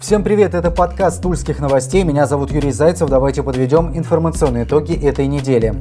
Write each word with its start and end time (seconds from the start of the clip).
Всем 0.00 0.24
привет, 0.24 0.54
это 0.54 0.70
подкаст 0.70 1.20
Тульских 1.22 1.60
новостей. 1.60 2.04
Меня 2.04 2.26
зовут 2.26 2.50
Юрий 2.52 2.72
Зайцев. 2.72 3.10
Давайте 3.10 3.42
подведем 3.42 3.94
информационные 3.94 4.64
итоги 4.64 4.94
этой 4.94 5.26
недели. 5.26 5.74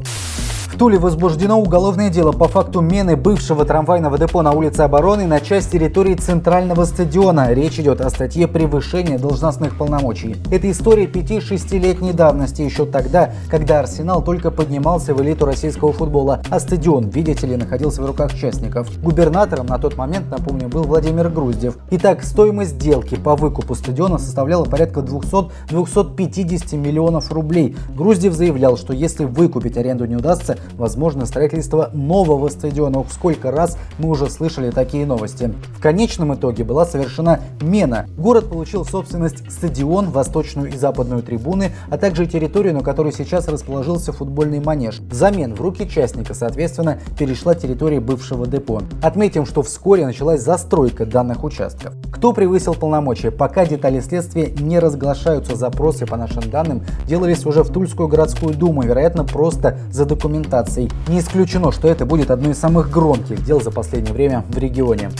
Туле 0.80 0.98
возбуждено 0.98 1.60
уголовное 1.60 2.10
дело 2.10 2.32
по 2.32 2.48
факту 2.48 2.80
мены 2.80 3.18
бывшего 3.18 3.66
трамвайного 3.66 4.18
депо 4.18 4.42
на 4.42 4.54
улице 4.54 4.80
Обороны 4.80 5.28
на 5.28 5.42
часть 5.42 5.72
территории 5.72 6.16
центрального 6.16 6.86
стадиона. 6.86 7.52
Речь 7.52 7.82
идет 7.82 8.00
о 8.00 8.10
статье 8.10 8.48
превышения 8.48 9.20
должностных 9.20 9.78
полномочий. 9.78 10.38
Это 10.50 10.72
история 10.72 11.04
5-6-летней 11.04 12.14
давности, 12.14 12.62
еще 12.62 12.86
тогда, 12.86 13.34
когда 13.50 13.80
Арсенал 13.80 14.24
только 14.24 14.52
поднимался 14.52 15.14
в 15.14 15.22
элиту 15.22 15.46
российского 15.46 15.92
футбола, 15.92 16.42
а 16.50 16.62
стадион, 16.62 17.10
видите 17.10 17.46
ли, 17.46 17.58
находился 17.58 18.02
в 18.02 18.06
руках 18.06 18.34
частников. 18.34 18.88
Губернатором 19.04 19.66
на 19.66 19.80
тот 19.80 19.98
момент, 19.98 20.32
напомню, 20.32 20.70
был 20.70 20.84
Владимир 20.84 21.28
Груздев. 21.28 21.78
Итак, 21.92 22.24
стоимость 22.24 22.76
сделки 22.76 23.16
по 23.16 23.36
выкупу 23.36 23.76
стадиона 23.76 24.18
составляла 24.18 24.64
порядка 24.64 25.02
200-250 25.02 26.78
миллионов 26.78 27.34
рублей. 27.34 27.76
Груздев 27.94 28.34
заявлял, 28.34 28.78
что 28.78 28.94
если 28.94 29.26
выкупить 29.26 29.76
аренду 29.76 30.06
не 30.06 30.16
удастся, 30.16 30.58
возможно 30.78 31.26
строительство 31.26 31.90
нового 31.94 32.50
стадиона. 32.50 33.04
Сколько 33.12 33.52
раз 33.52 33.78
мы 33.98 34.10
уже 34.10 34.30
слышали 34.30 34.72
такие 34.72 35.06
новости. 35.06 35.54
В 35.78 35.82
конечном 35.82 36.34
итоге 36.36 36.64
была 36.64 36.86
совершена 36.86 37.40
мена. 37.62 38.06
Город 38.18 38.50
получил 38.50 38.86
собственность 38.86 39.52
стадион, 39.52 40.12
восточную 40.12 40.70
и 40.74 40.78
западную 40.78 41.24
трибуны, 41.24 41.72
а 41.90 41.98
также 41.98 42.26
территорию, 42.26 42.74
на 42.74 42.82
которой 42.82 43.12
сейчас 43.12 43.48
расположился 43.48 44.12
футбольный 44.12 44.60
манеж. 44.60 45.00
Взамен 45.00 45.56
в 45.56 45.62
руки 45.62 45.90
частника, 45.90 46.34
соответственно, 46.34 47.00
перешла 47.18 47.56
территория 47.56 48.00
бывшего 48.00 48.48
депо. 48.48 48.82
Отметим, 49.02 49.46
что 49.46 49.62
вскоре 49.64 50.06
началась 50.06 50.42
застройка 50.42 51.06
данных 51.06 51.44
участков. 51.44 51.94
Кто 52.12 52.34
превысил 52.34 52.74
полномочия? 52.74 53.32
Пока 53.32 53.66
детали 53.66 54.00
следствия 54.00 54.52
не 54.52 54.80
разглашаются. 54.80 55.56
Запросы, 55.56 56.06
по 56.06 56.18
нашим 56.18 56.50
данным, 56.50 56.84
делались 57.06 57.46
уже 57.46 57.64
в 57.64 57.72
Тульскую 57.72 58.08
городскую 58.08 58.54
думу, 58.54 58.84
вероятно, 58.84 59.24
просто 59.24 59.78
за 59.92 60.06
документацией 60.06 60.59
документацией. 60.60 60.90
Не 61.08 61.20
исключено, 61.20 61.72
что 61.72 61.88
это 61.88 62.06
будет 62.06 62.32
одно 62.32 62.52
из 62.52 62.58
самых 62.58 62.90
громких 62.90 63.44
дел 63.44 63.62
за 63.62 63.72
последнее 63.72 64.14
время 64.14 64.46
в 64.50 64.58
регионе. 64.58 65.12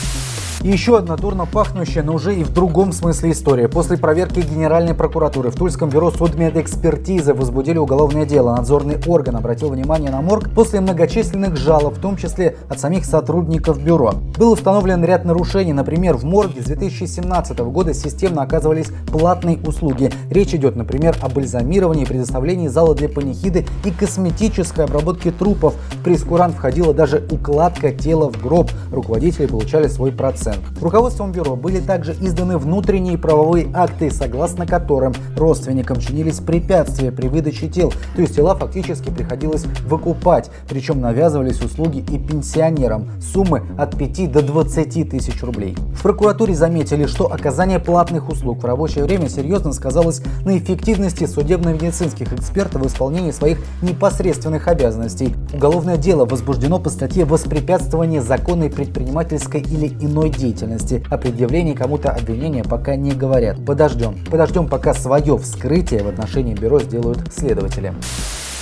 И 0.62 0.68
еще 0.68 0.98
одна 0.98 1.16
дурно 1.16 1.46
пахнущая, 1.46 2.02
но 2.02 2.12
уже 2.12 2.34
и 2.34 2.44
в 2.44 2.52
другом 2.52 2.92
смысле 2.92 3.30
история. 3.30 3.66
После 3.66 3.96
проверки 3.96 4.40
Генеральной 4.40 4.92
прокуратуры 4.92 5.50
в 5.50 5.54
Тульском 5.54 5.88
бюро 5.88 6.10
судмедэкспертизы 6.10 7.32
возбудили 7.32 7.78
уголовное 7.78 8.26
дело. 8.26 8.54
Надзорный 8.54 8.98
орган 9.06 9.36
обратил 9.36 9.70
внимание 9.70 10.10
на 10.10 10.20
морг 10.20 10.50
после 10.54 10.82
многочисленных 10.82 11.56
жалоб, 11.56 11.94
в 11.94 12.00
том 12.00 12.18
числе 12.18 12.58
от 12.68 12.78
самих 12.78 13.06
сотрудников 13.06 13.82
бюро. 13.82 14.12
Был 14.36 14.52
установлен 14.52 15.02
ряд 15.02 15.24
нарушений. 15.24 15.72
Например, 15.72 16.18
в 16.18 16.24
морге 16.24 16.60
с 16.60 16.66
2017 16.66 17.58
года 17.60 17.94
системно 17.94 18.42
оказывались 18.42 18.88
платные 19.10 19.58
услуги. 19.66 20.12
Речь 20.28 20.54
идет, 20.54 20.76
например, 20.76 21.16
о 21.22 21.30
бальзамировании, 21.30 22.04
предоставлении 22.04 22.68
зала 22.68 22.94
для 22.94 23.08
панихиды 23.08 23.64
и 23.86 23.90
косметической 23.90 24.84
обработке 24.84 25.30
трупов. 25.30 25.72
В 25.92 26.02
прескурант 26.02 26.54
входила 26.54 26.92
даже 26.92 27.26
укладка 27.30 27.92
тела 27.92 28.30
в 28.30 28.42
гроб. 28.42 28.70
Руководители 28.92 29.46
получали 29.46 29.88
свой 29.88 30.12
процент 30.12 30.49
процент. 30.50 30.80
Руководством 30.80 31.32
бюро 31.32 31.56
были 31.56 31.80
также 31.80 32.12
изданы 32.12 32.58
внутренние 32.58 33.18
правовые 33.18 33.68
акты, 33.74 34.10
согласно 34.10 34.66
которым 34.66 35.14
родственникам 35.36 35.98
чинились 35.98 36.38
препятствия 36.38 37.12
при 37.12 37.28
выдаче 37.28 37.68
тел, 37.68 37.92
то 38.14 38.22
есть 38.22 38.36
тела 38.36 38.54
фактически 38.54 39.10
приходилось 39.10 39.64
выкупать, 39.86 40.50
причем 40.68 41.00
навязывались 41.00 41.62
услуги 41.62 41.98
и 41.98 42.18
пенсионерам, 42.18 43.10
суммы 43.20 43.62
от 43.78 43.96
5 43.96 44.32
до 44.32 44.42
20 44.42 45.10
тысяч 45.10 45.42
рублей. 45.42 45.76
В 45.94 46.02
прокуратуре 46.02 46.54
заметили, 46.54 47.06
что 47.06 47.32
оказание 47.32 47.78
платных 47.78 48.28
услуг 48.28 48.62
в 48.62 48.66
рабочее 48.66 49.04
время 49.04 49.28
серьезно 49.28 49.72
сказалось 49.72 50.22
на 50.44 50.56
эффективности 50.58 51.26
судебно-медицинских 51.26 52.32
экспертов 52.32 52.82
в 52.82 52.86
исполнении 52.86 53.30
своих 53.30 53.58
непосредственных 53.82 54.68
обязанностей. 54.68 55.34
Уголовное 55.52 55.96
дело 55.96 56.24
возбуждено 56.24 56.78
по 56.78 56.90
статье 56.90 57.24
«Воспрепятствование 57.24 58.22
законной 58.22 58.70
предпринимательской 58.70 59.60
или 59.60 59.88
иной 60.00 60.30
деятельности. 60.40 61.04
О 61.10 61.18
предъявлении 61.18 61.74
кому-то 61.74 62.10
обвинения 62.10 62.64
пока 62.64 62.96
не 62.96 63.12
говорят. 63.12 63.64
Подождем. 63.64 64.16
Подождем, 64.30 64.68
пока 64.68 64.94
свое 64.94 65.36
вскрытие 65.38 66.02
в 66.02 66.08
отношении 66.08 66.54
бюро 66.54 66.80
сделают 66.80 67.32
следователи. 67.32 67.92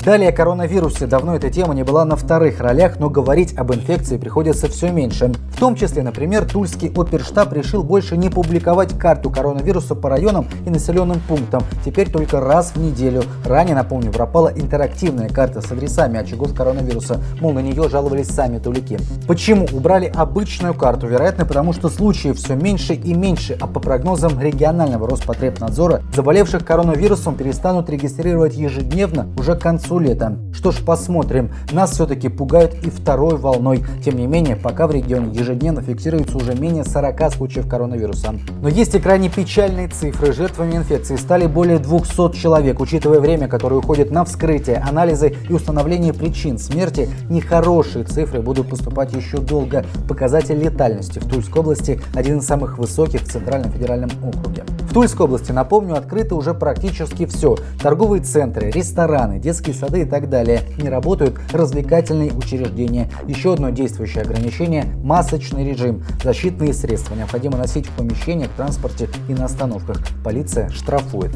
Далее 0.04 0.30
о 0.30 0.32
коронавирусе. 0.32 1.06
Давно 1.06 1.34
эта 1.34 1.50
тема 1.50 1.74
не 1.74 1.82
была 1.82 2.04
на 2.04 2.14
вторых 2.14 2.60
ролях, 2.60 3.00
но 3.00 3.10
говорить 3.10 3.56
об 3.58 3.74
инфекции 3.74 4.16
приходится 4.16 4.68
все 4.68 4.90
меньше. 4.90 5.32
В 5.52 5.58
том 5.58 5.74
числе, 5.74 6.04
например, 6.04 6.44
Тульский 6.44 6.92
оперштаб 6.94 7.52
решил 7.52 7.82
больше 7.82 8.16
не 8.16 8.30
публиковать 8.30 8.96
карту 8.96 9.28
коронавируса 9.28 9.96
по 9.96 10.08
районам 10.08 10.46
и 10.64 10.70
населенным 10.70 11.20
пунктам. 11.26 11.64
Теперь 11.84 12.10
только 12.10 12.40
раз 12.40 12.72
в 12.74 12.80
неделю. 12.80 13.24
Ранее, 13.44 13.74
напомню, 13.74 14.12
пропала 14.12 14.52
интерактивная 14.54 15.28
карта 15.28 15.60
с 15.60 15.72
адресами 15.72 16.18
очагов 16.18 16.54
коронавируса. 16.54 17.20
Мол, 17.40 17.52
на 17.52 17.58
нее 17.58 17.88
жаловались 17.88 18.28
сами 18.28 18.58
тулики. 18.58 18.98
Почему 19.26 19.66
убрали 19.72 20.10
обычную 20.14 20.74
карту? 20.74 21.08
Вероятно, 21.08 21.44
потому 21.44 21.72
что 21.72 21.88
случаев 21.88 22.36
все 22.36 22.54
меньше 22.54 22.94
и 22.94 23.14
меньше, 23.14 23.58
а 23.60 23.66
по 23.66 23.80
прогнозам 23.80 24.40
регионального 24.40 25.08
Роспотребнадзора, 25.08 26.02
заболевших 26.14 26.64
коронавирусом 26.64 27.34
перестанут 27.34 27.90
регистрировать 27.90 28.54
ежедневно 28.54 29.26
уже 29.36 29.56
к 29.56 29.60
концу 29.60 29.87
концу 29.88 29.98
лета. 29.98 30.38
Что 30.52 30.72
ж, 30.72 30.78
посмотрим. 30.84 31.50
Нас 31.72 31.92
все-таки 31.92 32.28
пугают 32.28 32.74
и 32.84 32.90
второй 32.90 33.36
волной. 33.36 33.84
Тем 34.04 34.16
не 34.16 34.26
менее, 34.26 34.56
пока 34.56 34.86
в 34.86 34.90
регионе 34.90 35.32
ежедневно 35.32 35.82
фиксируется 35.82 36.36
уже 36.36 36.54
менее 36.54 36.84
40 36.84 37.32
случаев 37.32 37.68
коронавируса. 37.68 38.34
Но 38.60 38.68
есть 38.68 38.94
и 38.94 38.98
крайне 38.98 39.28
печальные 39.28 39.88
цифры. 39.88 40.32
Жертвами 40.32 40.76
инфекции 40.76 41.16
стали 41.16 41.46
более 41.46 41.78
200 41.78 42.36
человек. 42.36 42.80
Учитывая 42.80 43.20
время, 43.20 43.48
которое 43.48 43.76
уходит 43.76 44.10
на 44.10 44.24
вскрытие, 44.24 44.76
анализы 44.76 45.34
и 45.48 45.52
установление 45.52 46.12
причин 46.12 46.58
смерти, 46.58 47.08
нехорошие 47.30 48.04
цифры 48.04 48.40
будут 48.40 48.68
поступать 48.68 49.14
еще 49.14 49.38
долго. 49.38 49.84
Показатель 50.08 50.58
летальности 50.58 51.18
в 51.18 51.28
Тульской 51.28 51.62
области 51.62 52.00
один 52.14 52.38
из 52.38 52.46
самых 52.46 52.78
высоких 52.78 53.22
в 53.22 53.30
Центральном 53.30 53.70
федеральном 53.70 54.10
округе. 54.22 54.64
В 54.88 54.94
Тульской 54.94 55.26
области, 55.26 55.52
напомню, 55.52 55.96
открыто 55.96 56.34
уже 56.34 56.54
практически 56.54 57.26
все. 57.26 57.56
Торговые 57.82 58.22
центры, 58.22 58.70
рестораны, 58.70 59.38
детские 59.38 59.74
сады 59.78 60.02
и 60.02 60.04
так 60.04 60.28
далее. 60.28 60.62
Не 60.78 60.88
работают 60.88 61.38
развлекательные 61.52 62.32
учреждения. 62.32 63.10
Еще 63.26 63.54
одно 63.54 63.70
действующее 63.70 64.22
ограничение– 64.22 64.84
масочный 65.02 65.64
режим. 65.64 66.02
Защитные 66.22 66.74
средства 66.74 67.14
необходимо 67.14 67.56
носить 67.56 67.86
в 67.86 67.92
помещениях, 67.92 68.50
транспорте 68.56 69.08
и 69.28 69.34
на 69.34 69.46
остановках. 69.46 69.98
Полиция 70.24 70.68
штрафует. 70.70 71.32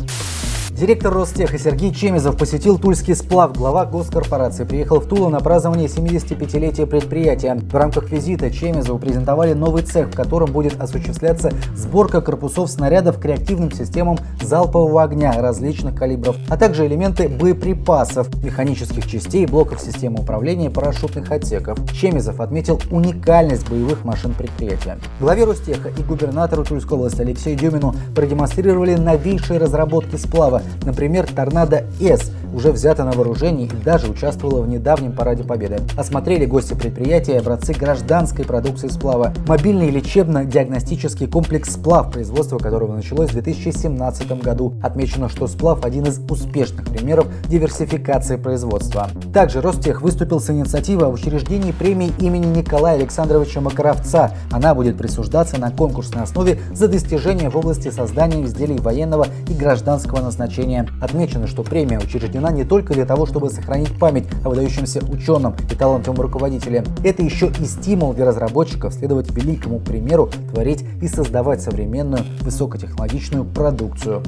Директор 0.72 1.12
Ростеха 1.12 1.58
Сергей 1.58 1.92
Чемезов 1.92 2.38
посетил 2.38 2.78
Тульский 2.78 3.14
сплав. 3.14 3.52
Глава 3.52 3.84
госкорпорации 3.84 4.64
приехал 4.64 5.00
в 5.00 5.06
Тулу 5.06 5.28
на 5.28 5.38
празднование 5.40 5.86
75-летия 5.86 6.86
предприятия. 6.86 7.54
В 7.54 7.74
рамках 7.76 8.10
визита 8.10 8.50
Чемезову 8.50 8.98
презентовали 8.98 9.52
новый 9.52 9.82
цех, 9.82 10.08
в 10.08 10.16
котором 10.16 10.50
будет 10.50 10.80
осуществляться 10.80 11.52
сборка 11.76 12.22
корпусов 12.22 12.70
снарядов 12.70 13.20
к 13.20 13.24
реактивным 13.26 13.70
системам 13.70 14.16
залпового 14.40 15.02
огня 15.02 15.32
различных 15.40 15.94
калибров, 15.94 16.36
а 16.48 16.56
также 16.56 16.86
элементы 16.86 17.28
боеприпасов, 17.28 18.28
механических 18.42 19.06
частей, 19.06 19.44
блоков 19.44 19.78
системы 19.78 20.20
управления 20.20 20.70
парашютных 20.70 21.30
отсеков. 21.30 21.78
Чемезов 21.92 22.40
отметил 22.40 22.80
уникальность 22.90 23.68
боевых 23.68 24.04
машин 24.04 24.32
предприятия. 24.32 24.98
Главе 25.20 25.44
Ростеха 25.44 25.90
и 25.90 26.02
губернатору 26.02 26.64
Тульской 26.64 26.96
области 26.96 27.20
Алексею 27.20 27.58
Дюмину 27.58 27.94
продемонстрировали 28.14 28.94
новейшие 28.94 29.60
разработки 29.60 30.16
сплава, 30.16 30.62
Например, 30.84 31.26
Торнадо 31.32 31.84
С 32.00 32.30
уже 32.52 32.72
взята 32.72 33.04
на 33.04 33.12
вооружение 33.12 33.66
и 33.66 33.84
даже 33.84 34.10
участвовала 34.10 34.62
в 34.62 34.68
недавнем 34.68 35.12
параде 35.12 35.44
Победы. 35.44 35.80
Осмотрели 35.96 36.46
гости 36.46 36.74
предприятия 36.74 37.38
образцы 37.38 37.72
гражданской 37.72 38.44
продукции 38.44 38.88
сплава. 38.88 39.32
Мобильный 39.46 39.90
лечебно-диагностический 39.90 41.26
комплекс 41.26 41.72
«Сплав», 41.72 42.12
производство 42.12 42.58
которого 42.58 42.94
началось 42.94 43.30
в 43.30 43.32
2017 43.32 44.42
году. 44.42 44.74
Отмечено, 44.82 45.28
что 45.28 45.46
сплав– 45.46 45.84
один 45.84 46.04
из 46.04 46.20
успешных 46.30 46.88
примеров 46.88 47.26
диверсификации 47.48 48.36
производства. 48.36 49.08
Также 49.32 49.60
Ростех 49.60 50.02
выступил 50.02 50.40
с 50.40 50.50
инициативой 50.50 51.06
о 51.06 51.10
учреждении 51.10 51.72
премии 51.72 52.12
имени 52.18 52.46
Николая 52.46 52.96
Александровича 52.96 53.60
Макаровца. 53.60 54.32
Она 54.50 54.74
будет 54.74 54.96
присуждаться 54.96 55.58
на 55.58 55.70
конкурсной 55.70 56.22
основе 56.22 56.60
за 56.72 56.88
достижения 56.88 57.50
в 57.50 57.56
области 57.56 57.90
создания 57.90 58.44
изделий 58.44 58.78
военного 58.78 59.26
и 59.48 59.54
гражданского 59.54 60.20
назначения 60.20 60.52
значения. 60.52 60.88
Отмечено, 61.00 61.46
что 61.46 61.62
премия 61.62 61.98
учреждена 61.98 62.41
не 62.50 62.64
только 62.64 62.94
для 62.94 63.04
того, 63.04 63.26
чтобы 63.26 63.50
сохранить 63.50 63.98
память 63.98 64.26
о 64.44 64.48
выдающемся 64.48 65.00
ученом 65.08 65.54
и 65.70 65.74
талантливом 65.74 66.20
руководителе. 66.20 66.84
Это 67.04 67.22
еще 67.22 67.52
и 67.60 67.64
стимул 67.64 68.14
для 68.14 68.24
разработчиков 68.24 68.94
следовать 68.94 69.30
великому 69.30 69.78
примеру, 69.78 70.30
творить 70.52 70.84
и 71.00 71.08
создавать 71.08 71.62
современную 71.62 72.24
высокотехнологичную 72.40 73.44
продукцию. 73.44 74.22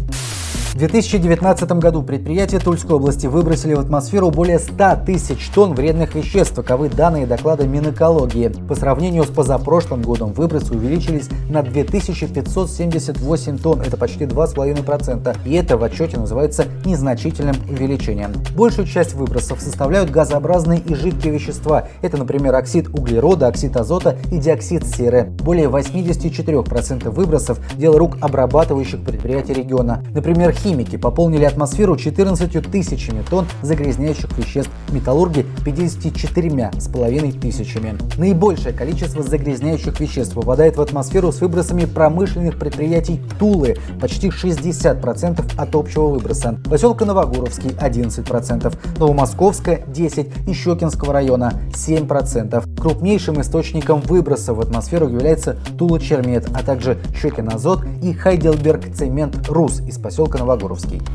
В 0.74 0.76
2019 0.76 1.70
году 1.78 2.02
предприятия 2.02 2.58
Тульской 2.58 2.96
области 2.96 3.28
выбросили 3.28 3.74
в 3.74 3.78
атмосферу 3.78 4.32
более 4.32 4.58
100 4.58 5.04
тысяч 5.06 5.48
тонн 5.54 5.72
вредных 5.72 6.16
веществ. 6.16 6.52
Таковы 6.52 6.88
данные 6.88 7.28
доклада 7.28 7.64
Минэкологии. 7.64 8.48
По 8.68 8.74
сравнению 8.74 9.22
с 9.22 9.28
позапрошлым 9.28 10.02
годом 10.02 10.32
выбросы 10.32 10.74
увеличились 10.74 11.28
на 11.48 11.62
2578 11.62 13.58
тонн. 13.58 13.82
Это 13.82 13.96
почти 13.96 14.24
2,5%. 14.24 15.36
И 15.44 15.52
это 15.54 15.76
в 15.76 15.84
отчете 15.84 16.18
называется 16.18 16.64
незначительным 16.84 17.54
увеличением. 17.70 18.32
Большую 18.56 18.88
часть 18.88 19.14
выбросов 19.14 19.60
составляют 19.60 20.10
газообразные 20.10 20.80
и 20.80 20.96
жидкие 20.96 21.34
вещества. 21.34 21.86
Это, 22.02 22.16
например, 22.16 22.52
оксид 22.52 22.88
углерода, 22.88 23.46
оксид 23.46 23.76
азота 23.76 24.18
и 24.32 24.38
диоксид 24.38 24.84
серы. 24.84 25.30
Более 25.38 25.68
84% 25.68 27.10
выбросов– 27.10 27.60
дело 27.76 27.96
рук 27.96 28.16
обрабатывающих 28.20 29.04
предприятий 29.04 29.54
региона. 29.54 30.02
Например, 30.12 30.52
химики 30.64 30.96
пополнили 30.96 31.44
атмосферу 31.44 31.96
14 31.96 32.70
тысячами 32.70 33.22
тонн 33.28 33.46
загрязняющих 33.62 34.36
веществ, 34.38 34.70
металлурги 34.90 35.44
54 35.64 36.70
с 36.78 36.88
половиной 36.88 37.32
тысячами. 37.32 37.98
Наибольшее 38.16 38.72
количество 38.72 39.22
загрязняющих 39.22 40.00
веществ 40.00 40.34
попадает 40.34 40.76
в 40.78 40.80
атмосферу 40.80 41.32
с 41.32 41.40
выбросами 41.42 41.84
промышленных 41.84 42.58
предприятий 42.58 43.20
Тулы– 43.38 43.76
почти 44.00 44.28
60% 44.28 45.44
от 45.56 45.74
общего 45.74 46.06
выброса, 46.06 46.58
поселка 46.64 47.04
Новогоровский– 47.04 47.70
11%, 47.80 48.74
Новомосковская– 48.98 49.84
10% 49.88 50.50
и 50.50 50.54
Щекинского 50.54 51.12
района– 51.12 51.60
7%. 51.74 52.80
Крупнейшим 52.80 53.40
источником 53.40 54.00
выброса 54.00 54.54
в 54.54 54.60
атмосферу 54.60 55.08
является 55.08 55.58
Тула-Чермет, 55.78 56.48
а 56.54 56.62
также 56.62 56.98
Щекин-Азот 57.20 57.84
и 58.02 58.14
Хайдельберг-Цемент 58.14 59.48
Рус 59.48 59.80
из 59.80 59.98
поселка 59.98 60.38
Новогоровский. 60.38 60.53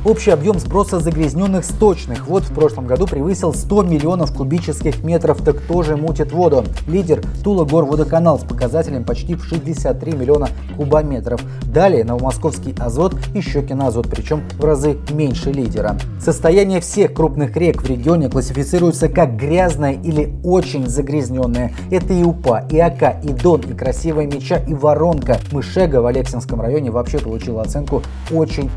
Общий 0.06 0.32
объем 0.32 0.60
сброса 0.60 1.00
загрязненных 1.00 1.66
сточных 1.66 2.28
вод 2.28 2.44
в 2.44 2.54
прошлом 2.54 2.88
году 2.88 3.08
превысил 3.08 3.54
100 3.54 3.84
миллионов 3.84 4.34
кубических 4.34 5.04
метров. 5.04 5.42
Так 5.44 5.58
кто 5.58 5.84
же 5.84 5.98
мутит 5.98 6.32
воду? 6.32 6.64
Лидер 6.88 7.22
Тула 7.44 7.66
Горводоканал 7.66 8.40
с 8.40 8.44
показателем 8.44 9.04
почти 9.04 9.36
в 9.36 9.44
63 9.44 10.14
миллиона 10.14 10.50
кубометров. 10.78 11.42
Далее 11.64 12.04
Новомосковский 12.04 12.76
Азот 12.80 13.16
и 13.34 13.42
Щекин 13.42 13.82
Азот, 13.82 14.08
причем 14.10 14.44
в 14.58 14.64
разы 14.64 14.98
меньше 15.12 15.52
лидера. 15.52 15.98
Состояние 16.20 16.82
всех 16.82 17.14
крупных 17.14 17.56
рек 17.56 17.82
в 17.82 17.90
регионе 17.90 18.30
классифицируется 18.30 19.10
как 19.10 19.36
грязное 19.36 19.94
или 19.94 20.34
очень 20.44 20.88
загрязненное. 20.88 21.74
Это 21.92 22.14
и 22.14 22.24
Упа, 22.24 22.66
и 22.70 22.80
Ака, 22.80 23.20
и 23.24 23.30
Дон, 23.30 23.62
и 23.62 23.74
Красивая 23.74 24.26
Меча, 24.26 24.58
и 24.58 24.74
Воронка. 24.74 25.40
Мышега 25.52 26.02
в 26.02 26.06
Алексинском 26.06 26.62
районе 26.62 26.92
вообще 26.92 27.20
получила 27.20 27.62
оценку 27.62 28.04
очень 28.32 28.70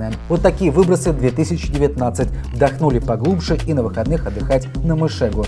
грязная. 0.00 0.12
Вот 0.28 0.42
такие 0.42 0.70
выбросы 0.70 1.12
2019. 1.12 2.28
Вдохнули 2.54 2.98
поглубже 2.98 3.58
и 3.66 3.74
на 3.74 3.82
выходных 3.82 4.26
отдыхать 4.26 4.68
на 4.84 4.96
Мышегу. 4.96 5.46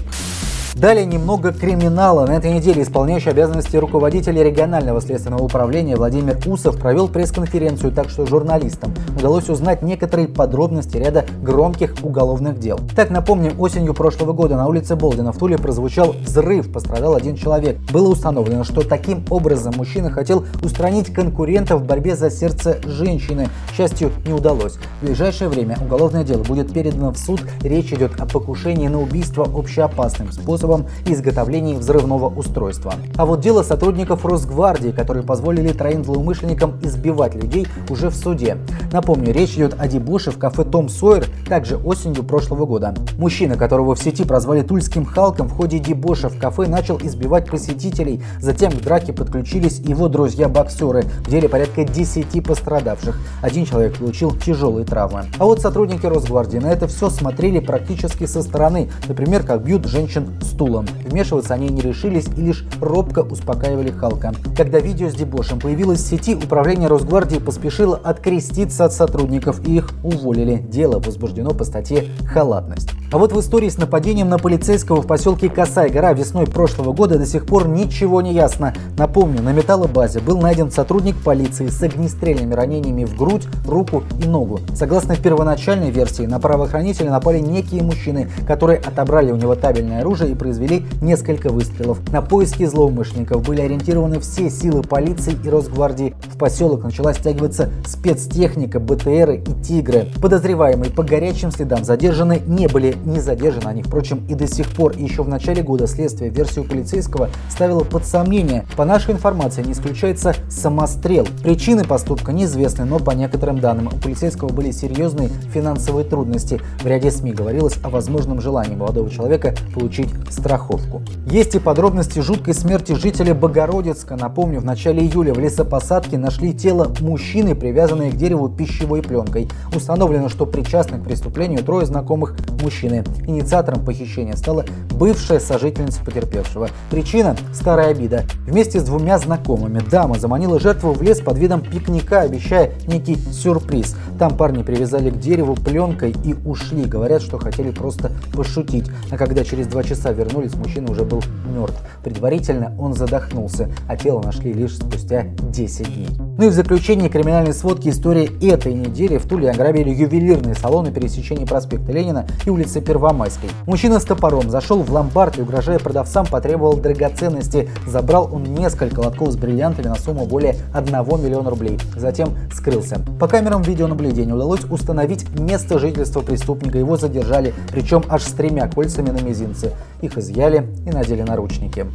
Далее 0.74 1.04
немного 1.04 1.52
криминала. 1.52 2.26
На 2.26 2.32
этой 2.32 2.50
неделе 2.50 2.82
исполняющий 2.82 3.28
обязанности 3.28 3.76
руководителя 3.76 4.42
регионального 4.42 5.02
следственного 5.02 5.42
управления 5.42 5.96
Владимир 5.96 6.38
Усов 6.46 6.78
провел 6.78 7.08
пресс-конференцию, 7.08 7.92
так 7.92 8.08
что 8.08 8.26
журналистам 8.26 8.94
удалось 9.16 9.50
узнать 9.50 9.82
некоторые 9.82 10.28
подробности 10.28 10.96
ряда 10.96 11.26
громких 11.42 11.94
уголовных 12.02 12.58
дел. 12.58 12.80
Так, 12.96 13.10
напомним, 13.10 13.60
осенью 13.60 13.92
прошлого 13.92 14.32
года 14.32 14.56
на 14.56 14.66
улице 14.66 14.96
Болдина 14.96 15.32
в 15.32 15.38
Туле 15.38 15.58
прозвучал 15.58 16.12
взрыв, 16.12 16.72
пострадал 16.72 17.14
один 17.14 17.36
человек. 17.36 17.76
Было 17.92 18.08
установлено, 18.08 18.64
что 18.64 18.80
таким 18.80 19.24
образом 19.28 19.74
мужчина 19.76 20.10
хотел 20.10 20.46
устранить 20.62 21.12
конкурентов 21.12 21.82
в 21.82 21.84
борьбе 21.84 22.16
за 22.16 22.30
сердце 22.30 22.78
женщины. 22.86 23.48
К 23.70 23.74
счастью, 23.74 24.10
не 24.26 24.32
удалось. 24.32 24.78
В 25.00 25.04
ближайшее 25.04 25.50
время 25.50 25.76
уголовное 25.82 26.24
дело 26.24 26.42
будет 26.42 26.72
передано 26.72 27.12
в 27.12 27.18
суд. 27.18 27.42
Речь 27.60 27.92
идет 27.92 28.18
о 28.18 28.26
покушении 28.26 28.88
на 28.88 29.00
убийство 29.00 29.44
общеопасным 29.44 30.32
способом 30.32 30.61
способом 30.62 30.86
изготовления 31.06 31.74
взрывного 31.74 32.28
устройства. 32.28 32.94
А 33.16 33.26
вот 33.26 33.40
дело 33.40 33.62
сотрудников 33.62 34.24
Росгвардии, 34.24 34.90
которые 34.90 35.24
позволили 35.24 35.72
троим 35.72 36.04
злоумышленникам 36.04 36.78
избивать 36.82 37.34
людей 37.34 37.66
уже 37.90 38.10
в 38.10 38.14
суде. 38.14 38.58
Напомню, 38.92 39.32
речь 39.32 39.54
идет 39.54 39.74
о 39.78 39.88
дебоше 39.88 40.30
в 40.30 40.38
кафе 40.38 40.64
Том 40.64 40.88
Сойер 40.88 41.26
также 41.48 41.76
осенью 41.76 42.22
прошлого 42.22 42.64
года. 42.64 42.94
Мужчина, 43.18 43.56
которого 43.56 43.94
в 43.94 43.98
сети 44.02 44.24
прозвали 44.24 44.62
Тульским 44.62 45.04
Халком, 45.04 45.48
в 45.48 45.52
ходе 45.52 45.78
дебоша 45.78 46.28
в 46.28 46.38
кафе 46.38 46.68
начал 46.68 46.98
избивать 47.02 47.50
посетителей. 47.50 48.22
Затем 48.40 48.70
к 48.70 48.80
драке 48.80 49.12
подключились 49.12 49.80
его 49.80 50.08
друзья-боксеры. 50.08 51.04
В 51.26 51.30
деле 51.30 51.48
порядка 51.48 51.84
10 51.84 52.44
пострадавших. 52.44 53.18
Один 53.42 53.66
человек 53.66 53.98
получил 53.98 54.30
тяжелые 54.36 54.86
травмы. 54.86 55.24
А 55.38 55.44
вот 55.44 55.60
сотрудники 55.60 56.06
Росгвардии 56.06 56.58
на 56.58 56.70
это 56.70 56.86
все 56.86 57.10
смотрели 57.10 57.58
практически 57.58 58.26
со 58.26 58.42
стороны. 58.42 58.90
Например, 59.08 59.42
как 59.42 59.64
бьют 59.64 59.86
женщин 59.86 60.28
стулом. 60.52 60.86
Вмешиваться 61.04 61.54
они 61.54 61.68
не 61.68 61.80
решились 61.80 62.26
и 62.36 62.40
лишь 62.40 62.64
робко 62.80 63.20
успокаивали 63.20 63.90
Халка. 63.90 64.32
Когда 64.56 64.78
видео 64.78 65.08
с 65.08 65.14
дебошем 65.14 65.58
появилось 65.58 66.00
в 66.00 66.06
сети, 66.06 66.34
управление 66.34 66.88
Росгвардии 66.88 67.38
поспешило 67.38 67.96
откреститься 67.96 68.84
от 68.84 68.92
сотрудников 68.92 69.66
и 69.66 69.76
их 69.76 69.90
уволили. 70.02 70.56
Дело 70.56 71.00
возбуждено 71.00 71.50
по 71.50 71.64
статье 71.64 72.08
«Халатность». 72.26 72.90
А 73.12 73.18
вот 73.18 73.32
в 73.32 73.40
истории 73.40 73.68
с 73.68 73.76
нападением 73.76 74.30
на 74.30 74.38
полицейского 74.38 75.02
в 75.02 75.06
поселке 75.06 75.50
Касай-Гора 75.50 76.14
весной 76.14 76.46
прошлого 76.46 76.94
года 76.94 77.18
до 77.18 77.26
сих 77.26 77.44
пор 77.44 77.68
ничего 77.68 78.22
не 78.22 78.32
ясно. 78.32 78.72
Напомню, 78.96 79.42
на 79.42 79.52
металлобазе 79.52 80.20
был 80.20 80.38
найден 80.40 80.70
сотрудник 80.70 81.22
полиции 81.22 81.66
с 81.66 81.82
огнестрельными 81.82 82.54
ранениями 82.54 83.04
в 83.04 83.14
грудь, 83.14 83.46
руку 83.66 84.02
и 84.18 84.26
ногу. 84.26 84.60
Согласно 84.74 85.14
первоначальной 85.16 85.90
версии, 85.90 86.22
на 86.22 86.40
правоохранителя 86.40 87.10
напали 87.10 87.38
некие 87.38 87.82
мужчины, 87.82 88.30
которые 88.46 88.78
отобрали 88.78 89.30
у 89.30 89.36
него 89.36 89.56
табельное 89.56 90.00
оружие 90.00 90.32
и 90.32 90.34
произвели 90.42 90.84
несколько 91.00 91.50
выстрелов. 91.50 92.00
На 92.10 92.20
поиски 92.20 92.64
злоумышленников 92.64 93.46
были 93.46 93.60
ориентированы 93.60 94.18
все 94.18 94.50
силы 94.50 94.82
полиции 94.82 95.36
и 95.44 95.48
Росгвардии. 95.48 96.16
В 96.34 96.36
поселок 96.36 96.82
начала 96.82 97.14
стягиваться 97.14 97.70
спецтехника, 97.86 98.80
БТРы 98.80 99.36
и 99.36 99.62
«Тигры». 99.62 100.08
Подозреваемые 100.20 100.90
по 100.90 101.04
горячим 101.04 101.52
следам 101.52 101.84
задержаны 101.84 102.40
не 102.44 102.66
были 102.66 102.96
не 103.04 103.20
задержаны 103.20 103.68
они, 103.68 103.84
впрочем, 103.84 104.26
и 104.28 104.34
до 104.34 104.48
сих 104.48 104.66
пор. 104.66 104.96
еще 104.96 105.22
в 105.22 105.28
начале 105.28 105.62
года 105.62 105.86
следствие 105.86 106.28
версию 106.30 106.64
полицейского 106.64 107.30
ставило 107.48 107.84
под 107.84 108.04
сомнение. 108.04 108.66
По 108.76 108.84
нашей 108.84 109.12
информации 109.12 109.62
не 109.62 109.74
исключается 109.74 110.34
самострел. 110.50 111.28
Причины 111.44 111.84
поступка 111.84 112.32
неизвестны, 112.32 112.84
но 112.84 112.98
по 112.98 113.12
некоторым 113.12 113.60
данным 113.60 113.86
у 113.86 113.96
полицейского 113.96 114.48
были 114.48 114.72
серьезные 114.72 115.28
финансовые 115.54 116.04
трудности. 116.04 116.60
В 116.82 116.86
ряде 116.86 117.12
СМИ 117.12 117.32
говорилось 117.32 117.78
о 117.84 117.90
возможном 117.90 118.40
желании 118.40 118.74
молодого 118.74 119.08
человека 119.08 119.54
получить 119.72 120.08
страховку. 120.32 121.02
Есть 121.26 121.54
и 121.54 121.58
подробности 121.58 122.18
жуткой 122.20 122.54
смерти 122.54 122.92
жителя 122.92 123.34
Богородицка. 123.34 124.16
Напомню, 124.16 124.60
в 124.60 124.64
начале 124.64 125.02
июля 125.02 125.32
в 125.32 125.38
лесопосадке 125.38 126.18
нашли 126.18 126.52
тело 126.52 126.92
мужчины, 127.00 127.54
привязанное 127.54 128.10
к 128.10 128.16
дереву 128.16 128.48
пищевой 128.48 129.02
пленкой. 129.02 129.48
Установлено, 129.74 130.28
что 130.28 130.46
причастны 130.46 130.98
к 130.98 131.04
преступлению 131.04 131.62
трое 131.64 131.86
знакомых 131.86 132.34
мужчин 132.60 132.72
мужчины. 132.72 133.04
Инициатором 133.26 133.84
похищения 133.84 134.34
стала 134.36 134.64
бывшая 134.90 135.40
сожительница 135.40 136.02
потерпевшего. 136.04 136.68
Причина– 136.90 137.36
старая 137.52 137.88
обида. 137.88 138.24
Вместе 138.46 138.80
с 138.80 138.84
двумя 138.84 139.18
знакомыми 139.18 139.80
дама 139.80 140.18
заманила 140.18 140.58
жертву 140.58 140.92
в 140.92 141.02
лес 141.02 141.20
под 141.20 141.38
видом 141.38 141.60
пикника, 141.60 142.22
обещая 142.22 142.72
некий 142.86 143.16
сюрприз. 143.16 143.96
Там 144.18 144.36
парни 144.36 144.62
привязали 144.62 145.10
к 145.10 145.18
дереву 145.18 145.54
пленкой 145.54 146.14
и 146.24 146.34
ушли. 146.46 146.84
Говорят, 146.84 147.22
что 147.22 147.38
хотели 147.38 147.70
просто 147.70 148.12
пошутить. 148.34 148.90
А 149.10 149.16
когда 149.16 149.44
через 149.44 149.66
два 149.66 149.82
часа 149.82 150.12
вернулись, 150.12 150.21
мужчина 150.56 150.90
уже 150.90 151.04
был 151.04 151.22
мертв. 151.46 151.80
Предварительно 152.02 152.74
он 152.78 152.94
задохнулся, 152.94 153.70
а 153.88 153.96
тело 153.96 154.22
нашли 154.22 154.52
лишь 154.52 154.76
спустя 154.76 155.24
10 155.50 155.94
дней. 155.94 156.31
Ну 156.38 156.46
и 156.46 156.48
в 156.48 156.54
заключение 156.54 157.10
криминальной 157.10 157.52
сводки 157.52 157.90
истории 157.90 158.30
этой 158.50 158.72
недели 158.72 159.18
в 159.18 159.28
Туле 159.28 159.50
ограбили 159.50 159.90
ювелирные 159.90 160.54
салоны 160.54 160.90
пересечения 160.90 161.46
проспекта 161.46 161.92
Ленина 161.92 162.26
и 162.46 162.50
улицы 162.50 162.80
Первомайской. 162.80 163.50
Мужчина 163.66 164.00
с 164.00 164.04
топором 164.04 164.48
зашел 164.48 164.82
в 164.82 164.90
ломбард 164.90 165.38
и, 165.38 165.42
угрожая 165.42 165.78
продавцам, 165.78 166.24
потребовал 166.26 166.78
драгоценности. 166.78 167.68
Забрал 167.86 168.30
он 168.32 168.44
несколько 168.44 169.00
лотков 169.00 169.32
с 169.32 169.36
бриллиантами 169.36 169.88
на 169.88 169.96
сумму 169.96 170.24
более 170.24 170.56
1 170.72 170.94
миллиона 171.22 171.50
рублей. 171.50 171.78
Затем 171.96 172.30
скрылся. 172.52 173.00
По 173.20 173.28
камерам 173.28 173.60
видеонаблюдения 173.60 174.34
удалось 174.34 174.64
установить 174.64 175.28
место 175.38 175.78
жительства 175.78 176.22
преступника. 176.22 176.78
Его 176.78 176.96
задержали, 176.96 177.52
причем 177.70 178.04
аж 178.08 178.22
с 178.22 178.32
тремя 178.32 178.68
кольцами 178.68 179.10
на 179.10 179.20
мизинце. 179.20 179.74
Их 180.00 180.16
изъяли 180.16 180.66
и 180.86 180.90
надели 180.90 181.22
наручники. 181.22 181.86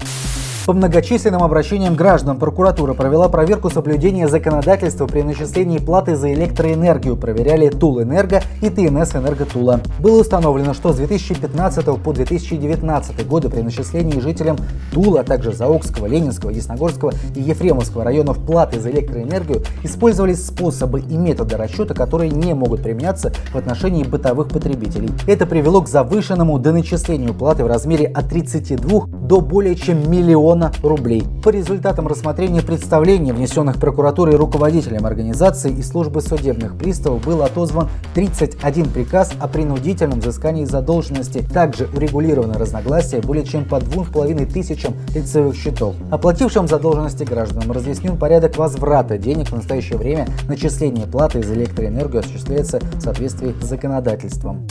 По 0.67 0.73
многочисленным 0.73 1.43
обращениям 1.43 1.95
граждан 1.95 2.37
прокуратура 2.37 2.93
провела 2.93 3.29
проверку 3.29 3.69
соблюдения 3.69 4.27
законодательства 4.27 5.07
при 5.07 5.21
начислении 5.21 5.77
платы 5.77 6.17
за 6.17 6.33
электроэнергию. 6.33 7.15
Проверяли 7.15 7.69
Тулэнерго 7.69 8.41
и 8.61 8.69
ТНС 8.69 9.15
Энерго 9.15 9.45
Тула. 9.45 9.79
Было 9.97 10.19
установлено, 10.19 10.73
что 10.73 10.91
с 10.91 10.97
2015 10.97 11.85
по 12.03 12.11
2019 12.11 13.25
годы 13.25 13.47
при 13.47 13.61
начислении 13.61 14.19
жителям 14.19 14.57
Тула, 14.91 15.21
а 15.21 15.23
также 15.23 15.53
Заокского, 15.53 16.05
Ленинского, 16.05 16.49
Ясногорского 16.49 17.13
и 17.33 17.39
Ефремовского 17.39 18.03
районов 18.03 18.37
платы 18.45 18.81
за 18.81 18.91
электроэнергию 18.91 19.63
использовались 19.83 20.45
способы 20.45 20.99
и 20.99 21.15
методы 21.15 21.55
расчета, 21.55 21.93
которые 21.93 22.29
не 22.29 22.53
могут 22.53 22.83
применяться 22.83 23.31
в 23.53 23.57
отношении 23.57 24.03
бытовых 24.03 24.49
потребителей. 24.49 25.11
Это 25.27 25.45
привело 25.45 25.81
к 25.81 25.87
завышенному 25.87 26.59
доначислению 26.59 27.33
платы 27.33 27.63
в 27.63 27.67
размере 27.67 28.07
от 28.07 28.27
32 28.27 29.05
до 29.05 29.39
более 29.39 29.75
чем 29.75 30.11
миллиона 30.11 30.56
рублей. 30.83 31.23
По 31.43 31.49
результатам 31.49 32.07
рассмотрения 32.07 32.61
представлений, 32.61 33.31
внесенных 33.31 33.79
прокуратурой 33.79 34.35
руководителям 34.35 35.05
организации 35.05 35.71
и 35.71 35.81
службы 35.81 36.21
судебных 36.21 36.77
приставов, 36.77 37.23
был 37.25 37.41
отозван 37.43 37.89
31 38.15 38.89
приказ 38.89 39.31
о 39.39 39.47
принудительном 39.47 40.19
взыскании 40.19 40.65
задолженности. 40.65 41.45
Также 41.53 41.87
урегулировано 41.95 42.57
разногласия 42.57 43.21
более 43.21 43.45
чем 43.45 43.65
по 43.65 43.75
2,5 43.75 44.51
тысячам 44.51 44.93
лицевых 45.13 45.55
счетов. 45.55 45.95
Оплатившим 46.11 46.67
задолженности 46.67 47.23
гражданам 47.23 47.71
разъяснен 47.71 48.17
порядок 48.17 48.57
возврата 48.57 49.17
денег 49.17 49.49
в 49.49 49.55
настоящее 49.55 49.97
время 49.97 50.27
начисление 50.47 51.05
платы 51.05 51.43
за 51.43 51.53
электроэнергию 51.53 52.21
осуществляется 52.21 52.79
в 52.79 53.01
соответствии 53.01 53.55
с 53.61 53.65
законодательством. 53.65 54.67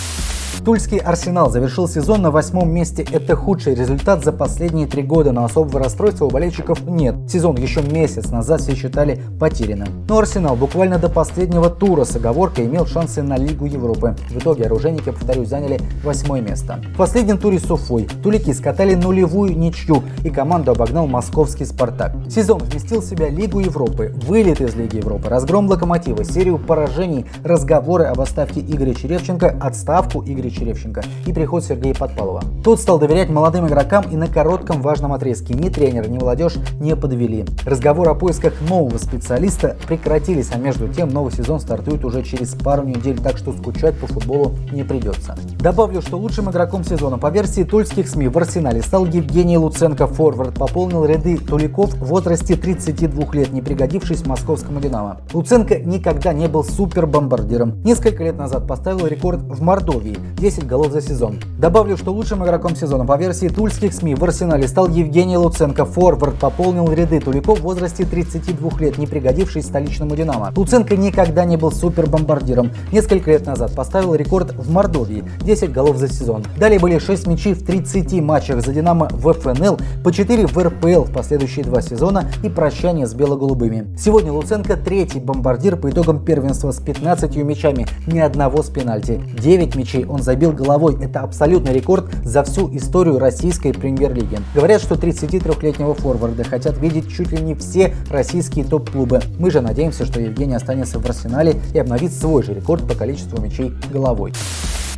Тульский 0.66 0.98
Арсенал 0.98 1.48
завершил 1.48 1.86
сезон 1.86 2.22
на 2.22 2.32
восьмом 2.32 2.68
месте. 2.68 3.06
Это 3.12 3.36
худший 3.36 3.76
результат 3.76 4.24
за 4.24 4.32
последние 4.32 4.88
три 4.88 5.04
года, 5.04 5.30
но 5.30 5.44
особого 5.44 5.78
расстройства 5.78 6.24
у 6.24 6.28
болельщиков 6.28 6.84
нет. 6.88 7.14
Сезон 7.30 7.54
еще 7.54 7.82
месяц 7.82 8.32
назад 8.32 8.62
все 8.62 8.74
считали 8.74 9.22
потерянным. 9.38 9.86
Но 10.08 10.18
Арсенал 10.18 10.56
буквально 10.56 10.98
до 10.98 11.08
последнего 11.08 11.70
тура 11.70 12.02
с 12.02 12.16
оговоркой 12.16 12.66
имел 12.66 12.84
шансы 12.84 13.22
на 13.22 13.36
Лигу 13.36 13.66
Европы. 13.66 14.16
В 14.28 14.38
итоге 14.38 14.64
оружейники, 14.64 15.12
повторюсь, 15.12 15.50
заняли 15.50 15.78
восьмое 16.02 16.40
место. 16.40 16.80
В 16.94 16.96
последнем 16.96 17.38
туре 17.38 17.60
с 17.60 17.70
Уфой 17.70 18.08
тулики 18.24 18.52
скатали 18.52 18.96
нулевую 18.96 19.56
ничью 19.56 20.02
и 20.24 20.30
команду 20.30 20.72
обогнал 20.72 21.06
московский 21.06 21.64
Спартак. 21.64 22.12
Сезон 22.28 22.58
вместил 22.58 23.02
в 23.02 23.04
себя 23.04 23.28
Лигу 23.28 23.60
Европы, 23.60 24.12
вылет 24.26 24.60
из 24.60 24.74
Лиги 24.74 24.96
Европы, 24.96 25.28
разгром 25.28 25.68
Локомотива, 25.68 26.24
серию 26.24 26.58
поражений, 26.58 27.24
разговоры 27.44 28.06
об 28.06 28.20
отставке 28.20 28.58
Игоря 28.62 28.94
Черевченко, 28.94 29.58
отставку 29.60 30.24
Игоря 30.26 30.55
Черевченко 30.56 31.02
и 31.26 31.32
приход 31.32 31.64
Сергея 31.64 31.94
Подпалова. 31.94 32.42
Тот 32.64 32.80
стал 32.80 32.98
доверять 32.98 33.28
молодым 33.28 33.66
игрокам 33.66 34.04
и 34.10 34.16
на 34.16 34.26
коротком 34.26 34.80
важном 34.80 35.12
отрезке 35.12 35.54
ни 35.54 35.68
тренер, 35.68 36.08
ни 36.08 36.18
молодежь 36.18 36.54
не 36.80 36.96
подвели. 36.96 37.44
Разговор 37.64 38.08
о 38.08 38.14
поисках 38.14 38.54
нового 38.68 38.98
специалиста 38.98 39.76
прекратились, 39.86 40.50
а 40.52 40.58
между 40.58 40.88
тем 40.88 41.10
новый 41.10 41.32
сезон 41.32 41.60
стартует 41.60 42.04
уже 42.04 42.22
через 42.22 42.54
пару 42.54 42.84
недель, 42.84 43.20
так 43.20 43.36
что 43.36 43.52
скучать 43.52 43.98
по 43.98 44.06
футболу 44.06 44.54
не 44.72 44.82
придется. 44.82 45.36
Добавлю, 45.60 46.00
что 46.00 46.16
лучшим 46.16 46.50
игроком 46.50 46.84
сезона 46.84 47.18
по 47.18 47.30
версии 47.30 47.64
тульских 47.64 48.08
СМИ 48.08 48.28
в 48.28 48.38
Арсенале 48.38 48.82
стал 48.82 49.04
Евгений 49.04 49.58
Луценко. 49.58 50.06
Форвард 50.06 50.54
пополнил 50.54 51.04
ряды 51.04 51.36
туликов 51.36 51.94
в 51.94 52.04
возрасте 52.04 52.56
32 52.56 53.32
лет, 53.32 53.52
не 53.52 53.60
пригодившись 53.60 54.24
московскому 54.24 54.80
«Динамо». 54.80 55.18
Луценко 55.32 55.78
никогда 55.78 56.32
не 56.32 56.48
был 56.48 56.64
супербомбардиром. 56.64 57.82
Несколько 57.82 58.24
лет 58.24 58.36
назад 58.36 58.66
поставил 58.66 59.06
рекорд 59.06 59.40
в 59.42 59.60
Мордовии– 59.60 60.16
10 60.46 60.64
голов 60.64 60.92
за 60.92 61.00
сезон. 61.00 61.40
Добавлю, 61.58 61.96
что 61.96 62.12
лучшим 62.12 62.44
игроком 62.44 62.76
сезона 62.76 63.04
по 63.04 63.16
версии 63.16 63.48
тульских 63.48 63.92
СМИ 63.92 64.14
в 64.14 64.22
Арсенале 64.22 64.68
стал 64.68 64.88
Евгений 64.88 65.36
Луценко. 65.36 65.84
Форвард 65.84 66.38
пополнил 66.38 66.88
ряды 66.92 67.18
туликов 67.18 67.58
в 67.58 67.62
возрасте 67.62 68.04
32 68.04 68.78
лет, 68.78 68.96
не 68.96 69.08
пригодившись 69.08 69.64
столичному 69.64 70.14
«Динамо». 70.14 70.52
Луценко 70.54 70.96
никогда 70.96 71.44
не 71.44 71.56
был 71.56 71.72
супербомбардиром. 71.72 72.70
Несколько 72.92 73.32
лет 73.32 73.44
назад 73.44 73.72
поставил 73.74 74.14
рекорд 74.14 74.52
в 74.52 74.70
Мордовии– 74.70 75.24
10 75.40 75.72
голов 75.72 75.96
за 75.96 76.06
сезон. 76.06 76.44
Далее 76.56 76.78
были 76.78 77.00
6 77.00 77.26
мячей 77.26 77.54
в 77.54 77.66
30 77.66 78.20
матчах 78.20 78.64
за 78.64 78.72
«Динамо» 78.72 79.08
в 79.10 79.32
ФНЛ, 79.32 79.78
по 80.04 80.12
4 80.12 80.46
в 80.46 80.56
РПЛ 80.56 81.02
в 81.02 81.12
последующие 81.12 81.64
два 81.64 81.82
сезона 81.82 82.30
и 82.44 82.48
прощание 82.48 83.08
с 83.08 83.14
бело-голубыми. 83.14 83.96
Сегодня 83.98 84.30
Луценко 84.30 84.76
третий 84.76 85.18
бомбардир 85.18 85.74
по 85.74 85.90
итогам 85.90 86.24
первенства 86.24 86.70
с 86.70 86.78
15 86.78 87.34
мячами, 87.38 87.88
ни 88.06 88.20
одного 88.20 88.62
с 88.62 88.70
пенальти. 88.70 89.20
9 89.40 89.74
мячей 89.74 90.04
он 90.04 90.22
забил 90.26 90.52
головой. 90.52 90.98
Это 91.00 91.20
абсолютный 91.20 91.72
рекорд 91.72 92.06
за 92.24 92.42
всю 92.42 92.68
историю 92.76 93.18
российской 93.18 93.72
премьер-лиги. 93.72 94.38
Говорят, 94.54 94.82
что 94.82 94.96
33-летнего 94.96 95.94
форварда 95.94 96.42
хотят 96.42 96.78
видеть 96.78 97.08
чуть 97.08 97.30
ли 97.30 97.40
не 97.40 97.54
все 97.54 97.94
российские 98.10 98.64
топ-клубы. 98.64 99.20
Мы 99.38 99.52
же 99.52 99.60
надеемся, 99.60 100.04
что 100.04 100.20
Евгений 100.20 100.56
останется 100.56 100.98
в 100.98 101.06
арсенале 101.06 101.54
и 101.72 101.78
обновит 101.78 102.12
свой 102.12 102.42
же 102.42 102.54
рекорд 102.54 102.88
по 102.88 102.94
количеству 102.94 103.40
мячей 103.40 103.72
головой. 103.92 104.32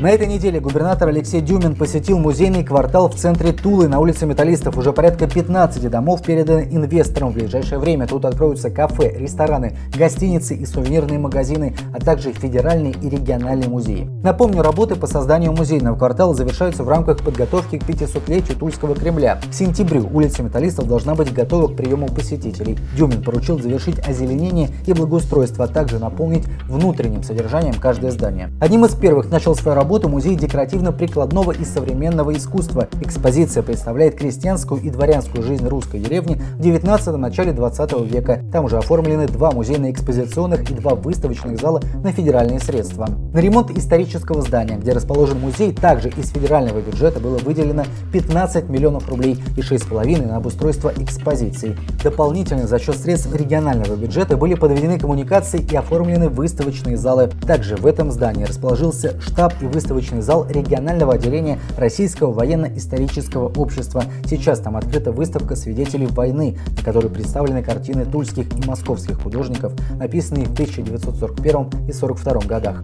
На 0.00 0.10
этой 0.10 0.28
неделе 0.28 0.60
губернатор 0.60 1.08
Алексей 1.08 1.40
Дюмин 1.40 1.74
посетил 1.74 2.20
музейный 2.20 2.62
квартал 2.62 3.08
в 3.08 3.16
центре 3.16 3.50
Тулы 3.50 3.88
на 3.88 3.98
улице 3.98 4.26
Металлистов. 4.26 4.78
Уже 4.78 4.92
порядка 4.92 5.26
15 5.26 5.90
домов 5.90 6.22
переданы 6.22 6.68
инвесторам 6.70 7.30
в 7.30 7.34
ближайшее 7.34 7.80
время. 7.80 8.06
Тут 8.06 8.24
откроются 8.24 8.70
кафе, 8.70 9.18
рестораны, 9.18 9.76
гостиницы 9.98 10.54
и 10.54 10.64
сувенирные 10.66 11.18
магазины, 11.18 11.74
а 11.92 11.98
также 11.98 12.32
федеральные 12.32 12.92
и 12.92 13.08
региональные 13.08 13.68
музеи. 13.68 14.08
Напомню, 14.22 14.62
работы 14.62 14.94
по 14.94 15.08
созданию 15.08 15.52
музейного 15.52 15.96
квартала 15.96 16.32
завершаются 16.32 16.84
в 16.84 16.88
рамках 16.88 17.18
подготовки 17.18 17.76
к 17.76 17.82
500-летию 17.82 18.56
Тульского 18.56 18.94
Кремля. 18.94 19.40
К 19.50 19.52
сентябрю 19.52 20.08
улица 20.12 20.44
Металлистов 20.44 20.86
должна 20.86 21.16
быть 21.16 21.34
готова 21.34 21.66
к 21.66 21.76
приему 21.76 22.06
посетителей. 22.06 22.78
Дюмин 22.96 23.24
поручил 23.24 23.60
завершить 23.60 23.98
озеленение 24.06 24.68
и 24.86 24.92
благоустройство, 24.92 25.64
а 25.64 25.68
также 25.68 25.98
наполнить 25.98 26.44
внутренним 26.68 27.24
содержанием 27.24 27.74
каждое 27.74 28.12
здание. 28.12 28.52
Одним 28.60 28.84
из 28.84 28.94
первых 28.94 29.28
начал 29.28 29.56
свою 29.56 29.74
работу 29.74 29.87
работу 29.88 30.10
Музей 30.10 30.36
декоративно-прикладного 30.36 31.52
и 31.52 31.64
современного 31.64 32.34
искусства. 32.34 32.88
Экспозиция 33.00 33.62
представляет 33.62 34.16
крестьянскую 34.16 34.82
и 34.82 34.90
дворянскую 34.90 35.42
жизнь 35.42 35.66
русской 35.66 35.98
деревни 35.98 36.34
в 36.34 36.60
19 36.60 37.16
начале 37.16 37.52
20 37.52 37.92
века. 38.02 38.42
Там 38.52 38.66
уже 38.66 38.76
оформлены 38.76 39.26
два 39.28 39.50
музейно-экспозиционных 39.50 40.70
и 40.70 40.74
два 40.74 40.94
выставочных 40.94 41.58
зала 41.58 41.80
на 42.04 42.12
федеральные 42.12 42.60
средства. 42.60 43.08
На 43.32 43.38
ремонт 43.38 43.70
исторического 43.70 44.42
здания, 44.42 44.76
где 44.76 44.92
расположен 44.92 45.40
музей, 45.40 45.72
также 45.72 46.10
из 46.10 46.32
федерального 46.32 46.82
бюджета 46.82 47.18
было 47.18 47.38
выделено 47.38 47.84
15 48.12 48.68
миллионов 48.68 49.08
рублей 49.08 49.42
и 49.56 49.60
6,5 49.60 50.26
на 50.26 50.36
обустройство 50.36 50.92
экспозиции. 50.98 51.78
Дополнительно 52.04 52.66
за 52.66 52.78
счет 52.78 52.98
средств 52.98 53.34
регионального 53.34 53.96
бюджета 53.96 54.36
были 54.36 54.52
подведены 54.52 54.98
коммуникации 54.98 55.62
и 55.62 55.74
оформлены 55.74 56.28
выставочные 56.28 56.98
залы. 56.98 57.30
Также 57.46 57.76
в 57.76 57.86
этом 57.86 58.10
здании 58.10 58.44
расположился 58.44 59.18
штаб 59.22 59.54
и 59.62 59.64
выставочный 59.64 59.77
выставочный 59.78 60.22
зал 60.22 60.44
регионального 60.48 61.14
отделения 61.14 61.60
Российского 61.76 62.32
военно-исторического 62.32 63.48
общества. 63.56 64.02
Сейчас 64.26 64.58
там 64.58 64.76
открыта 64.76 65.12
выставка 65.12 65.54
свидетелей 65.54 66.06
войны, 66.06 66.58
на 66.76 66.82
которой 66.82 67.10
представлены 67.10 67.62
картины 67.62 68.04
тульских 68.04 68.46
и 68.58 68.66
московских 68.66 69.22
художников, 69.22 69.72
написанные 69.94 70.46
в 70.46 70.52
1941 70.52 71.60
и 71.86 71.92
1942 71.92 72.40
годах. 72.48 72.82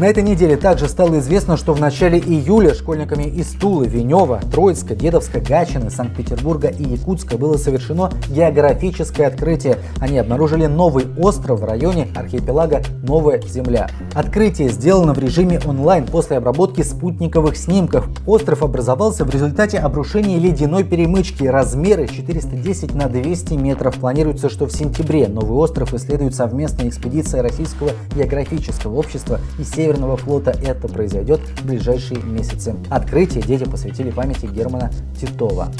На 0.00 0.06
этой 0.06 0.22
неделе 0.22 0.56
также 0.56 0.88
стало 0.88 1.18
известно, 1.18 1.58
что 1.58 1.74
в 1.74 1.80
начале 1.80 2.18
июля 2.18 2.72
школьниками 2.72 3.24
из 3.24 3.48
Тулы, 3.48 3.86
Венева, 3.86 4.40
Троицка, 4.50 4.94
Дедовска, 4.94 5.40
Гатчины, 5.40 5.90
Санкт-Петербурга 5.90 6.68
и 6.68 6.82
Якутска 6.84 7.36
было 7.36 7.58
совершено 7.58 8.10
географическое 8.30 9.26
открытие. 9.26 9.76
Они 10.00 10.16
обнаружили 10.16 10.64
новый 10.64 11.04
остров 11.18 11.60
в 11.60 11.64
районе 11.64 12.08
архипелага 12.16 12.80
Новая 13.02 13.42
Земля. 13.42 13.90
Открытие 14.14 14.70
сделано 14.70 15.12
в 15.12 15.18
режиме 15.18 15.60
онлайн 15.66 16.06
после 16.06 16.38
обработки 16.38 16.80
спутниковых 16.80 17.54
снимков. 17.54 18.08
Остров 18.26 18.62
образовался 18.62 19.26
в 19.26 19.30
результате 19.30 19.80
обрушения 19.80 20.38
ледяной 20.38 20.82
перемычки. 20.82 21.44
Размеры 21.44 22.08
410 22.08 22.94
на 22.94 23.06
200 23.10 23.52
метров. 23.52 23.96
Планируется, 23.96 24.48
что 24.48 24.64
в 24.64 24.72
сентябре 24.72 25.28
новый 25.28 25.58
остров 25.58 25.92
исследует 25.92 26.34
совместная 26.34 26.88
экспедиция 26.88 27.42
Российского 27.42 27.90
географического 28.16 28.96
общества 28.96 29.40
и 29.58 29.62
Северного 29.90 30.16
флота. 30.16 30.52
Это 30.62 30.86
произойдет 30.86 31.40
в 31.40 31.66
ближайшие 31.66 32.22
месяцы. 32.22 32.76
Открытие 32.90 33.42
дети 33.42 33.64
посвятили 33.64 34.10
памяти 34.10 34.46
Германа 34.46 34.92
Титова. 35.20 35.72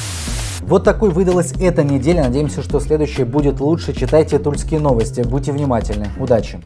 Вот 0.63 0.83
такой 0.83 1.11
выдалась 1.11 1.53
эта 1.61 1.85
неделя. 1.85 2.25
Надеемся, 2.25 2.63
что 2.63 2.81
следующая 2.81 3.25
будет 3.25 3.61
лучше. 3.61 3.93
Читайте 3.93 4.41
тульские 4.41 4.81
новости. 4.81 5.21
Будьте 5.21 5.53
внимательны. 5.53 6.09
Удачи! 6.19 6.61